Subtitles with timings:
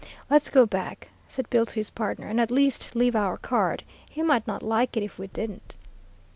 [0.31, 3.83] "'Let's go back,' said Bill to his pardner, 'and at least leave our card.
[4.09, 5.75] He might not like it if we didn't.'